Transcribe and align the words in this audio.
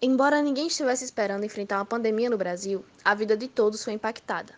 Embora 0.00 0.42
ninguém 0.42 0.66
estivesse 0.66 1.04
esperando 1.04 1.46
enfrentar 1.46 1.78
uma 1.78 1.84
pandemia 1.86 2.28
no 2.28 2.36
Brasil, 2.36 2.84
a 3.02 3.14
vida 3.14 3.34
de 3.34 3.48
todos 3.48 3.82
foi 3.82 3.94
impactada. 3.94 4.52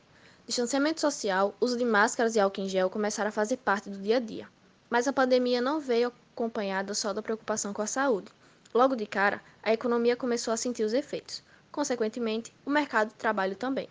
Distanciamento 0.44 1.00
social, 1.00 1.54
uso 1.60 1.78
de 1.78 1.84
máscaras 1.84 2.34
e 2.34 2.40
álcool 2.40 2.62
em 2.62 2.68
gel 2.68 2.90
começaram 2.90 3.28
a 3.28 3.32
fazer 3.32 3.58
parte 3.58 3.88
do 3.88 3.98
dia 3.98 4.16
a 4.16 4.20
dia. 4.20 4.48
Mas 4.90 5.06
a 5.06 5.12
pandemia 5.12 5.60
não 5.60 5.78
veio 5.78 6.12
acompanhada 6.32 6.92
só 6.92 7.12
da 7.12 7.22
preocupação 7.22 7.72
com 7.72 7.80
a 7.80 7.86
saúde. 7.86 8.32
Logo 8.74 8.96
de 8.96 9.06
cara, 9.06 9.40
a 9.62 9.72
economia 9.72 10.16
começou 10.16 10.52
a 10.52 10.56
sentir 10.56 10.82
os 10.82 10.92
efeitos. 10.92 11.40
Consequentemente, 11.70 12.52
o 12.66 12.70
mercado 12.70 13.10
de 13.10 13.14
trabalho 13.14 13.54
também. 13.54 13.88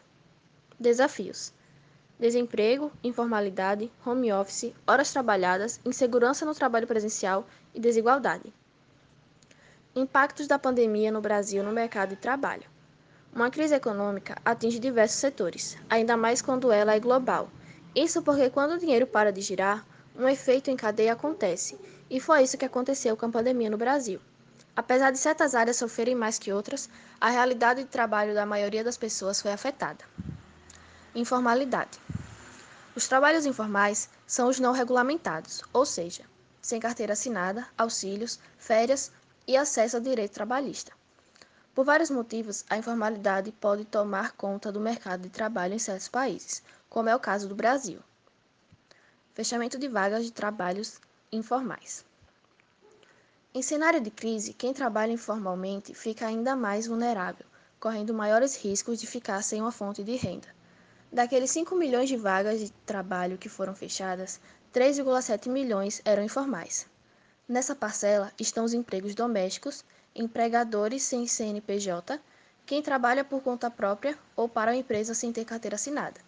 Desafios: 0.77 1.53
desemprego, 2.19 2.91
informalidade, 3.01 3.89
home 4.05 4.33
office, 4.33 4.73
horas 4.85 5.13
trabalhadas, 5.13 5.79
insegurança 5.85 6.45
no 6.45 6.53
trabalho 6.53 6.87
presencial 6.87 7.47
e 7.73 7.79
desigualdade. 7.79 8.53
Impactos 9.99 10.45
da 10.45 10.59
pandemia 10.59 11.11
no 11.11 11.21
Brasil 11.21 11.63
no 11.63 11.71
mercado 11.71 12.09
de 12.09 12.17
trabalho. 12.17 12.65
Uma 13.33 13.49
crise 13.49 13.73
econômica 13.73 14.37
atinge 14.45 14.77
diversos 14.77 15.17
setores, 15.17 15.75
ainda 15.89 16.15
mais 16.15 16.39
quando 16.39 16.71
ela 16.71 16.93
é 16.93 16.99
global. 16.99 17.49
Isso 17.95 18.21
porque 18.21 18.47
quando 18.51 18.73
o 18.73 18.77
dinheiro 18.77 19.07
para 19.07 19.31
de 19.31 19.41
girar, 19.41 19.83
um 20.15 20.29
efeito 20.29 20.69
em 20.69 20.77
cadeia 20.77 21.13
acontece, 21.13 21.75
e 22.11 22.19
foi 22.19 22.43
isso 22.43 22.59
que 22.59 22.65
aconteceu 22.65 23.17
com 23.17 23.25
a 23.25 23.31
pandemia 23.31 23.71
no 23.71 23.77
Brasil. 23.77 24.21
Apesar 24.75 25.09
de 25.09 25.17
certas 25.17 25.55
áreas 25.55 25.77
sofrerem 25.77 26.13
mais 26.13 26.37
que 26.37 26.53
outras, 26.53 26.87
a 27.19 27.31
realidade 27.31 27.81
de 27.81 27.89
trabalho 27.89 28.35
da 28.35 28.45
maioria 28.45 28.83
das 28.83 28.97
pessoas 28.97 29.41
foi 29.41 29.51
afetada. 29.51 30.05
Informalidade. 31.15 31.97
Os 32.95 33.07
trabalhos 33.07 33.47
informais 33.47 34.11
são 34.27 34.47
os 34.47 34.59
não 34.59 34.73
regulamentados, 34.73 35.63
ou 35.73 35.87
seja, 35.87 36.21
sem 36.61 36.79
carteira 36.79 37.13
assinada, 37.13 37.67
auxílios, 37.75 38.39
férias 38.59 39.11
e 39.47 39.55
acesso 39.55 39.95
ao 39.95 40.01
direito 40.01 40.33
trabalhista. 40.33 40.91
Por 41.73 41.85
vários 41.85 42.09
motivos, 42.09 42.65
a 42.69 42.77
informalidade 42.77 43.51
pode 43.51 43.85
tomar 43.85 44.33
conta 44.33 44.71
do 44.71 44.79
mercado 44.79 45.21
de 45.21 45.29
trabalho 45.29 45.75
em 45.75 45.79
certos 45.79 46.07
países, 46.07 46.61
como 46.89 47.07
é 47.07 47.15
o 47.15 47.19
caso 47.19 47.47
do 47.47 47.55
Brasil. 47.55 47.99
Fechamento 49.33 49.77
de 49.77 49.87
vagas 49.87 50.25
de 50.25 50.31
trabalhos 50.31 50.99
informais. 51.31 52.03
Em 53.53 53.61
cenário 53.61 54.01
de 54.01 54.09
crise, 54.09 54.53
quem 54.53 54.73
trabalha 54.73 55.13
informalmente 55.13 55.93
fica 55.93 56.27
ainda 56.27 56.55
mais 56.55 56.87
vulnerável, 56.87 57.45
correndo 57.79 58.13
maiores 58.13 58.55
riscos 58.55 58.99
de 58.99 59.07
ficar 59.07 59.41
sem 59.43 59.61
uma 59.61 59.71
fonte 59.71 60.03
de 60.03 60.15
renda. 60.15 60.47
Daqueles 61.11 61.51
5 61.51 61.75
milhões 61.75 62.09
de 62.09 62.17
vagas 62.17 62.59
de 62.59 62.71
trabalho 62.85 63.37
que 63.37 63.47
foram 63.47 63.75
fechadas, 63.75 64.41
3,7 64.73 65.49
milhões 65.49 66.01
eram 66.03 66.23
informais. 66.23 66.87
Nessa 67.47 67.73
parcela 67.73 68.33
estão 68.37 68.65
os 68.65 68.73
empregos 68.73 69.15
domésticos, 69.15 69.85
empregadores 70.13 71.03
sem 71.03 71.25
CNPJ, 71.25 72.19
quem 72.65 72.81
trabalha 72.81 73.23
por 73.23 73.41
conta 73.41 73.71
própria 73.71 74.19
ou 74.35 74.49
para 74.49 74.71
uma 74.71 74.77
empresa 74.77 75.13
sem 75.13 75.31
ter 75.31 75.45
carteira 75.45 75.75
assinada. 75.75 76.19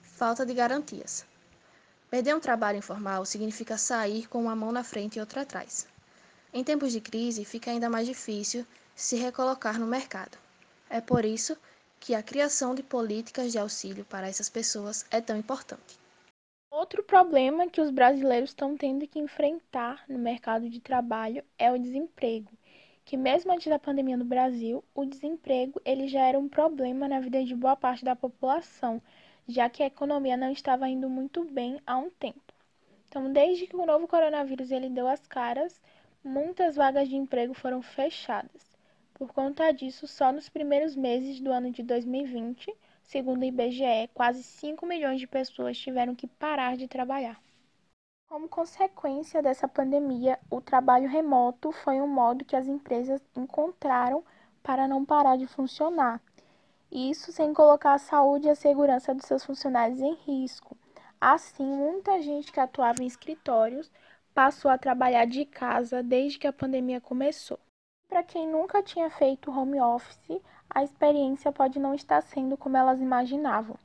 Falta 0.00 0.46
de 0.46 0.54
garantias. 0.54 1.26
Perder 2.08 2.34
um 2.34 2.40
trabalho 2.40 2.78
informal 2.78 3.26
significa 3.26 3.76
sair 3.76 4.26
com 4.26 4.40
uma 4.42 4.56
mão 4.56 4.72
na 4.72 4.82
frente 4.82 5.16
e 5.16 5.20
outra 5.20 5.42
atrás. 5.42 5.86
Em 6.50 6.64
tempos 6.64 6.92
de 6.92 7.00
crise, 7.02 7.44
fica 7.44 7.70
ainda 7.70 7.90
mais 7.90 8.06
difícil 8.06 8.66
se 8.96 9.16
recolocar 9.16 9.78
no 9.78 9.86
mercado. 9.86 10.38
É 10.88 11.02
por 11.02 11.26
isso 11.26 11.56
que 12.00 12.14
a 12.14 12.22
criação 12.22 12.74
de 12.74 12.82
políticas 12.82 13.52
de 13.52 13.58
auxílio 13.58 14.06
para 14.06 14.28
essas 14.28 14.48
pessoas 14.48 15.04
é 15.10 15.20
tão 15.20 15.36
importante. 15.36 15.99
Outro 16.90 17.04
problema 17.04 17.68
que 17.68 17.80
os 17.80 17.88
brasileiros 17.88 18.50
estão 18.50 18.76
tendo 18.76 19.06
que 19.06 19.20
enfrentar 19.20 20.04
no 20.08 20.18
mercado 20.18 20.68
de 20.68 20.80
trabalho 20.80 21.44
é 21.56 21.70
o 21.70 21.78
desemprego, 21.78 22.50
que 23.04 23.16
mesmo 23.16 23.52
antes 23.52 23.68
da 23.68 23.78
pandemia 23.78 24.16
no 24.16 24.24
Brasil, 24.24 24.82
o 24.92 25.04
desemprego 25.04 25.80
ele 25.84 26.08
já 26.08 26.26
era 26.26 26.36
um 26.36 26.48
problema 26.48 27.06
na 27.06 27.20
vida 27.20 27.44
de 27.44 27.54
boa 27.54 27.76
parte 27.76 28.04
da 28.04 28.16
população, 28.16 29.00
já 29.46 29.70
que 29.70 29.84
a 29.84 29.86
economia 29.86 30.36
não 30.36 30.50
estava 30.50 30.88
indo 30.88 31.08
muito 31.08 31.44
bem 31.44 31.80
há 31.86 31.96
um 31.96 32.10
tempo. 32.10 32.52
Então, 33.08 33.32
desde 33.32 33.68
que 33.68 33.76
o 33.76 33.86
novo 33.86 34.08
coronavírus 34.08 34.72
ele 34.72 34.90
deu 34.90 35.06
as 35.06 35.24
caras, 35.28 35.80
muitas 36.24 36.74
vagas 36.74 37.08
de 37.08 37.14
emprego 37.14 37.54
foram 37.54 37.80
fechadas. 37.82 38.76
Por 39.14 39.32
conta 39.32 39.70
disso, 39.70 40.08
só 40.08 40.32
nos 40.32 40.48
primeiros 40.48 40.96
meses 40.96 41.38
do 41.38 41.52
ano 41.52 41.70
de 41.70 41.84
2020, 41.84 42.74
segundo 43.10 43.42
o 43.42 43.44
IBGE, 43.44 44.08
quase 44.14 44.40
5 44.40 44.86
milhões 44.86 45.18
de 45.18 45.26
pessoas 45.26 45.76
tiveram 45.76 46.14
que 46.14 46.28
parar 46.28 46.76
de 46.76 46.86
trabalhar. 46.86 47.42
Como 48.28 48.48
consequência 48.48 49.42
dessa 49.42 49.66
pandemia, 49.66 50.38
o 50.48 50.60
trabalho 50.60 51.08
remoto 51.08 51.72
foi 51.72 52.00
um 52.00 52.06
modo 52.06 52.44
que 52.44 52.54
as 52.54 52.68
empresas 52.68 53.20
encontraram 53.36 54.24
para 54.62 54.86
não 54.86 55.04
parar 55.04 55.36
de 55.36 55.48
funcionar. 55.48 56.22
Isso 56.88 57.32
sem 57.32 57.52
colocar 57.52 57.94
a 57.94 57.98
saúde 57.98 58.46
e 58.46 58.50
a 58.50 58.54
segurança 58.54 59.12
dos 59.12 59.26
seus 59.26 59.44
funcionários 59.44 60.00
em 60.00 60.14
risco. 60.14 60.76
Assim, 61.20 61.66
muita 61.66 62.22
gente 62.22 62.52
que 62.52 62.60
atuava 62.60 63.02
em 63.02 63.06
escritórios 63.08 63.90
passou 64.32 64.70
a 64.70 64.78
trabalhar 64.78 65.24
de 65.24 65.44
casa 65.44 66.00
desde 66.00 66.38
que 66.38 66.46
a 66.46 66.52
pandemia 66.52 67.00
começou. 67.00 67.58
Para 68.10 68.24
quem 68.24 68.48
nunca 68.48 68.82
tinha 68.82 69.08
feito 69.08 69.52
home 69.52 69.80
office, 69.80 70.42
a 70.68 70.82
experiência 70.82 71.52
pode 71.52 71.78
não 71.78 71.94
estar 71.94 72.20
sendo 72.20 72.56
como 72.56 72.76
elas 72.76 73.00
imaginavam. 73.00 73.76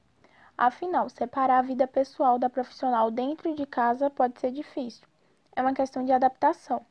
Afinal, 0.58 1.08
separar 1.10 1.60
a 1.60 1.62
vida 1.62 1.86
pessoal 1.88 2.40
da 2.40 2.50
profissional 2.50 3.12
dentro 3.12 3.54
de 3.54 3.68
casa 3.68 4.10
pode 4.10 4.40
ser 4.40 4.50
difícil. 4.50 5.08
É 5.56 5.62
uma 5.62 5.76
questão 5.76 6.04
de 6.04 6.12
adaptação. 6.12 6.84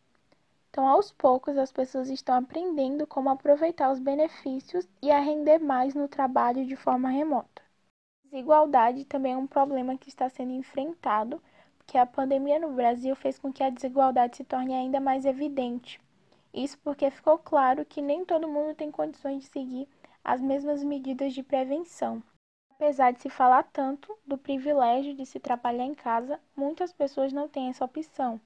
Então, 0.71 0.87
aos 0.87 1.11
poucos, 1.11 1.59
as 1.59 1.73
pessoas 1.73 2.09
estão 2.09 2.37
aprendendo 2.37 3.05
como 3.05 3.29
aproveitar 3.29 3.91
os 3.91 3.99
benefícios 3.99 4.89
e 5.03 5.11
a 5.11 5.19
render 5.19 5.59
mais 5.59 5.93
no 5.93 6.07
trabalho 6.07 6.65
de 6.65 6.77
forma 6.77 7.09
remota. 7.09 7.63
Desigualdade 8.27 9.05
também 9.07 9.33
é 9.33 9.37
um 9.37 9.49
problema 9.49 9.99
que 9.99 10.09
está 10.09 10.29
sendo 10.29 10.53
enfrentado, 10.53 11.43
porque 11.79 11.99
a 11.99 12.07
pandemia 12.07 12.61
no 12.61 12.75
Brasil 12.75 13.17
fez 13.17 13.41
com 13.41 13.53
que 13.53 13.65
a 13.65 13.71
desigualdade 13.71 14.37
se 14.37 14.45
torne 14.45 14.73
ainda 14.73 15.01
mais 15.01 15.27
evidente. 15.27 16.01
Isso 16.55 16.79
porque 16.79 17.11
ficou 17.11 17.37
claro 17.37 17.85
que 17.85 18.01
nem 18.01 18.25
todo 18.25 18.47
mundo 18.47 18.77
tem 18.77 18.89
condições 18.89 19.43
de 19.43 19.49
seguir 19.49 19.89
as 20.23 20.41
mesmas 20.41 20.85
medidas 20.85 21.35
de 21.35 21.43
prevenção. 21.43 22.23
Apesar 22.71 23.11
de 23.13 23.21
se 23.21 23.29
falar 23.29 23.65
tanto 23.65 24.17
do 24.25 24.39
privilégio 24.39 25.15
de 25.15 25.27
se 25.27 25.41
trabalhar 25.41 25.85
em 25.85 25.95
casa, 25.95 26.41
muitas 26.57 26.93
pessoas 26.93 27.33
não 27.33 27.49
têm 27.49 27.71
essa 27.71 27.85
opção. 27.85 28.41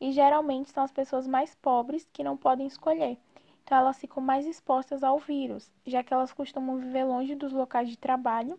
E 0.00 0.10
geralmente 0.10 0.70
são 0.70 0.82
as 0.82 0.90
pessoas 0.90 1.24
mais 1.26 1.54
pobres 1.54 2.08
que 2.12 2.24
não 2.24 2.36
podem 2.36 2.66
escolher. 2.66 3.16
Então 3.62 3.78
elas 3.78 3.98
ficam 3.98 4.20
mais 4.20 4.44
expostas 4.44 5.04
ao 5.04 5.20
vírus, 5.20 5.70
já 5.86 6.02
que 6.02 6.12
elas 6.12 6.32
costumam 6.32 6.78
viver 6.78 7.04
longe 7.04 7.36
dos 7.36 7.52
locais 7.52 7.88
de 7.88 7.96
trabalho 7.96 8.58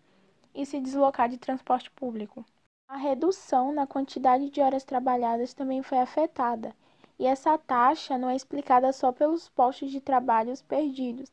e 0.56 0.66
se 0.66 0.80
deslocar 0.80 1.28
de 1.28 1.38
transporte 1.38 1.92
público. 1.92 2.46
A 2.88 2.96
redução 2.96 3.74
na 3.74 3.86
quantidade 3.86 4.50
de 4.50 4.62
horas 4.62 4.86
trabalhadas 4.86 5.54
também 5.54 5.84
foi 5.84 5.98
afetada, 5.98 6.74
e 7.24 7.26
essa 7.26 7.58
taxa 7.58 8.18
não 8.18 8.30
é 8.30 8.36
explicada 8.36 8.92
só 8.92 9.10
pelos 9.10 9.48
postos 9.48 9.90
de 9.90 10.02
trabalho 10.02 10.54
perdidos. 10.68 11.32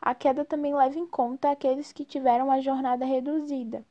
A 0.00 0.14
queda 0.14 0.44
também 0.44 0.72
leva 0.72 0.96
em 0.96 1.04
conta 1.04 1.50
aqueles 1.50 1.92
que 1.92 2.04
tiveram 2.04 2.48
a 2.48 2.60
jornada 2.60 3.04
reduzida. 3.04 3.84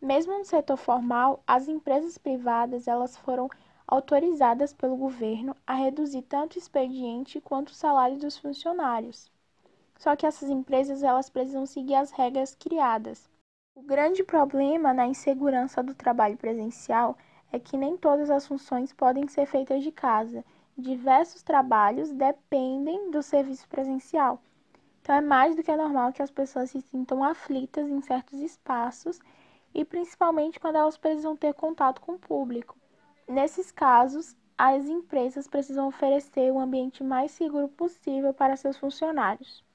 Mesmo 0.00 0.38
no 0.38 0.46
setor 0.46 0.78
formal, 0.78 1.42
as 1.46 1.68
empresas 1.68 2.16
privadas 2.16 2.88
elas 2.88 3.18
foram 3.18 3.50
autorizadas 3.86 4.72
pelo 4.72 4.96
governo 4.96 5.54
a 5.66 5.74
reduzir 5.74 6.22
tanto 6.22 6.56
o 6.56 6.58
expediente 6.58 7.38
quanto 7.38 7.68
o 7.68 7.74
salário 7.74 8.16
dos 8.16 8.38
funcionários. 8.38 9.30
Só 9.98 10.16
que 10.16 10.24
essas 10.24 10.48
empresas 10.48 11.02
elas 11.02 11.28
precisam 11.28 11.66
seguir 11.66 11.96
as 11.96 12.12
regras 12.12 12.54
criadas. 12.54 13.28
O 13.74 13.82
grande 13.82 14.24
problema 14.24 14.94
na 14.94 15.06
insegurança 15.06 15.82
do 15.82 15.94
trabalho 15.94 16.38
presencial 16.38 17.14
é 17.52 17.58
que 17.58 17.76
nem 17.76 17.94
todas 17.94 18.30
as 18.30 18.46
funções 18.46 18.90
podem 18.90 19.28
ser 19.28 19.44
feitas 19.44 19.82
de 19.82 19.92
casa 19.92 20.42
diversos 20.78 21.42
trabalhos 21.42 22.12
dependem 22.12 23.10
do 23.10 23.20
serviço 23.22 23.68
presencial. 23.68 24.40
Então, 25.02 25.16
é 25.16 25.20
mais 25.20 25.56
do 25.56 25.62
que 25.62 25.74
normal 25.74 26.12
que 26.12 26.22
as 26.22 26.30
pessoas 26.30 26.70
se 26.70 26.80
sintam 26.80 27.24
aflitas 27.24 27.88
em 27.88 28.00
certos 28.00 28.38
espaços 28.40 29.18
e 29.74 29.84
principalmente 29.84 30.60
quando 30.60 30.76
elas 30.76 30.96
precisam 30.96 31.36
ter 31.36 31.52
contato 31.54 32.00
com 32.00 32.12
o 32.12 32.18
público. 32.18 32.76
Nesses 33.26 33.72
casos, 33.72 34.36
as 34.56 34.86
empresas 34.86 35.48
precisam 35.48 35.88
oferecer 35.88 36.52
o 36.52 36.58
ambiente 36.58 37.02
mais 37.02 37.32
seguro 37.32 37.68
possível 37.68 38.32
para 38.32 38.56
seus 38.56 38.76
funcionários. 38.76 39.64